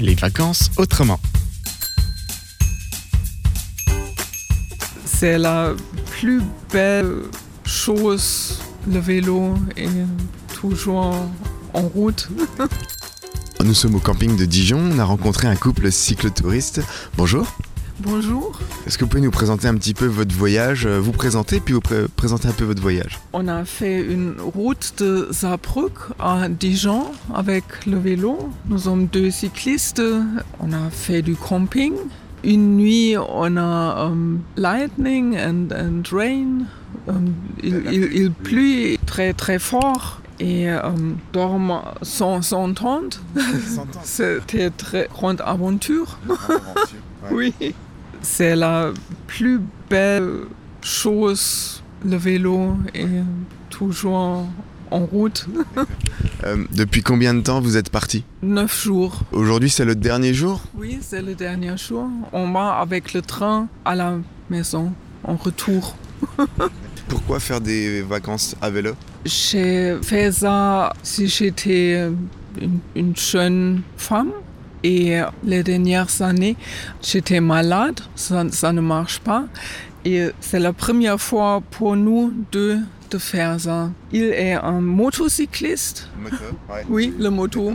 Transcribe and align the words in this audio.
Les 0.00 0.14
vacances 0.14 0.70
autrement. 0.76 1.20
C'est 5.04 5.38
la 5.38 5.74
plus 6.10 6.42
belle 6.72 7.22
chose, 7.64 8.60
le 8.90 8.98
vélo 8.98 9.54
est 9.76 9.88
toujours 10.54 11.14
en 11.74 11.82
route. 11.82 12.28
Nous 13.64 13.74
sommes 13.74 13.94
au 13.94 14.00
camping 14.00 14.36
de 14.36 14.44
Dijon, 14.44 14.80
on 14.92 14.98
a 14.98 15.04
rencontré 15.04 15.46
un 15.46 15.56
couple 15.56 15.92
cyclotouristes. 15.92 16.80
Bonjour. 17.16 17.46
Bonjour, 18.04 18.58
Est-ce 18.86 18.98
que 18.98 19.04
vous 19.04 19.10
pouvez 19.10 19.20
nous 19.22 19.30
présenter 19.30 19.68
un 19.68 19.74
petit 19.74 19.94
peu 19.94 20.06
votre 20.06 20.34
voyage, 20.34 20.86
euh, 20.86 20.98
vous 20.98 21.12
présenter, 21.12 21.60
puis 21.60 21.72
vous 21.74 21.80
pré- 21.80 22.06
présenter 22.16 22.48
un 22.48 22.52
peu 22.52 22.64
votre 22.64 22.82
voyage 22.82 23.20
on 23.32 23.46
a 23.48 23.64
fait 23.64 24.02
une 24.02 24.34
route 24.40 24.94
de 24.98 25.28
Saarbrück 25.30 25.92
à 26.18 26.48
Dijon 26.48 27.04
avec 27.34 27.64
le 27.86 27.98
vélo. 27.98 28.50
Nous 28.68 28.78
sommes 28.78 29.06
deux 29.06 29.30
cyclistes, 29.30 30.02
on 30.60 30.72
a 30.72 30.90
fait 30.90 31.22
du 31.22 31.34
camping. 31.36 31.92
Une 32.44 32.76
nuit, 32.76 33.14
on 33.16 33.56
a 33.56 34.04
um, 34.06 34.40
lightning 34.56 35.36
and, 35.38 35.68
and 35.72 36.02
rain. 36.12 36.64
Um, 37.08 37.32
il, 37.62 37.82
il, 37.92 38.08
il 38.14 38.30
pleut 38.32 38.96
très 39.06 39.32
très 39.32 39.58
fort 39.60 40.20
et 40.40 40.68
um, 40.68 41.16
dorme 41.32 41.80
sans, 42.02 42.42
sans 42.42 42.72
tente. 42.74 43.20
C'était 44.02 44.70
très 44.70 45.08
grande 45.12 45.40
aventure. 45.44 46.18
Oui. 47.30 47.54
C'est 48.22 48.56
la 48.56 48.92
plus 49.26 49.60
belle 49.90 50.44
chose, 50.80 51.82
le 52.04 52.16
vélo 52.16 52.76
est 52.94 53.06
toujours 53.70 54.46
en 54.90 55.06
route. 55.06 55.46
Euh, 56.44 56.64
depuis 56.72 57.02
combien 57.02 57.34
de 57.34 57.40
temps 57.40 57.60
vous 57.60 57.76
êtes 57.76 57.88
parti? 57.88 58.24
Neuf 58.42 58.82
jours. 58.82 59.20
Aujourd'hui 59.30 59.70
c'est 59.70 59.84
le 59.84 59.94
dernier 59.94 60.34
jour? 60.34 60.60
Oui, 60.76 60.98
c'est 61.00 61.22
le 61.22 61.36
dernier 61.36 61.76
jour. 61.76 62.08
On 62.32 62.50
va 62.50 62.80
avec 62.80 63.12
le 63.12 63.22
train 63.22 63.68
à 63.84 63.94
la 63.94 64.14
maison, 64.50 64.92
en 65.22 65.36
retour. 65.36 65.96
Pourquoi 67.08 67.38
faire 67.38 67.60
des 67.60 68.02
vacances 68.02 68.56
à 68.60 68.70
vélo? 68.70 68.94
J'ai 69.24 69.96
fait 70.02 70.32
ça 70.32 70.92
si 71.04 71.28
j'étais 71.28 72.10
une, 72.60 72.80
une 72.96 73.16
jeune 73.16 73.82
femme. 73.96 74.32
Et 74.84 75.20
les 75.44 75.62
dernières 75.62 76.22
années, 76.22 76.56
j'étais 77.00 77.40
malade, 77.40 78.00
ça, 78.14 78.44
ça 78.50 78.72
ne 78.72 78.80
marche 78.80 79.20
pas. 79.20 79.44
Et 80.04 80.30
c'est 80.40 80.58
la 80.58 80.72
première 80.72 81.20
fois 81.20 81.62
pour 81.70 81.94
nous 81.94 82.32
deux 82.50 82.78
de 83.10 83.18
faire 83.18 83.60
ça. 83.60 83.90
Il 84.10 84.24
est 84.24 84.54
un 84.54 84.80
motocycliste, 84.80 86.08
oui, 86.88 87.14
le 87.18 87.30
moto, 87.30 87.74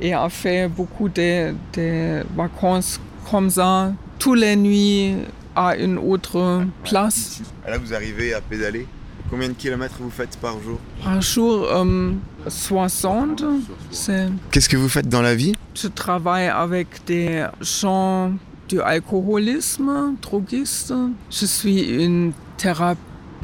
et 0.00 0.12
a 0.12 0.28
fait 0.28 0.68
beaucoup 0.68 1.08
de, 1.08 1.54
de 1.74 2.24
vacances 2.36 3.00
comme 3.30 3.48
ça, 3.48 3.92
toutes 4.18 4.40
les 4.40 4.56
nuits 4.56 5.14
à 5.54 5.76
une 5.76 5.96
autre 5.96 6.64
place. 6.84 7.40
Là 7.66 7.78
vous 7.78 7.94
arrivez 7.94 8.34
à 8.34 8.40
pédaler. 8.40 8.86
Combien 9.30 9.48
de 9.48 9.54
kilomètres 9.54 9.96
vous 10.00 10.10
faites 10.10 10.38
par 10.38 10.60
jour? 10.62 10.78
Par 11.04 11.20
jour, 11.20 11.66
euh, 11.70 12.12
60, 12.48 13.44
c'est 13.90 14.28
Qu'est-ce 14.50 14.68
que 14.68 14.76
vous 14.76 14.88
faites 14.88 15.08
dans 15.08 15.22
la 15.22 15.34
vie? 15.34 15.54
Je 15.74 15.88
travaille 15.88 16.48
avec 16.48 16.88
des 17.06 17.46
gens 17.60 18.32
du 18.68 18.80
alcoolisme, 18.80 20.14
droguistes. 20.20 20.92
Je 21.30 21.46
suis 21.46 21.80
une 22.04 22.32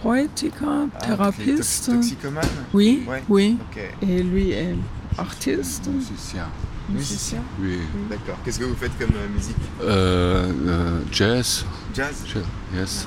thérapeutica, 0.02 0.86
thérapeute. 1.00 1.56
Toxicomane? 1.56 2.44
Oui, 2.72 3.04
Ouais. 3.08 3.22
oui. 3.28 3.56
Et 4.02 4.22
lui 4.22 4.50
est 4.50 4.74
artiste, 5.16 5.88
Musicien. 5.88 6.46
musicien. 6.90 7.38
Oui. 7.60 7.78
d'accord. 8.10 8.36
Qu'est-ce 8.44 8.58
que 8.58 8.64
vous 8.64 8.74
faites 8.76 8.96
comme 8.98 9.14
euh, 9.16 9.28
musique? 9.34 9.56
Äh, 9.82 10.70
äh, 10.70 11.12
Jazz. 11.12 11.64
Jazz? 11.94 12.24
Je- 12.26 12.78
Yes. 12.78 13.06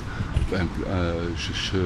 Äh, 0.52 0.56
je, 1.36 1.52
je, 1.52 1.78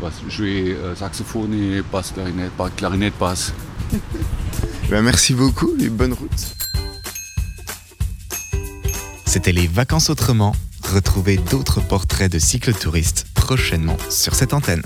was, 0.00 0.12
jouer 0.28 0.76
äh, 0.76 0.94
Saxophone, 0.96 1.82
Basse, 1.90 2.12
Klarinette, 2.12 2.52
Ba- 2.56 2.70
Klarinette, 2.70 3.18
Basse. 3.18 3.52
Ben, 4.90 5.02
Merci 5.02 5.34
beaucoup 5.34 5.70
et 5.80 5.88
bonne 5.88 6.12
route. 6.12 6.30
C'était 9.26 9.52
les 9.52 9.66
vacances 9.66 10.10
autrement. 10.10 10.54
Retrouvez 10.84 11.38
d'autres 11.38 11.80
portraits 11.80 12.30
de 12.30 12.38
cyclotouristes 12.38 13.26
prochainement 13.34 13.96
sur 14.10 14.34
cette 14.34 14.52
antenne. 14.54 14.82